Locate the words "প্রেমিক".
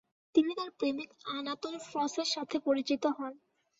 0.79-1.09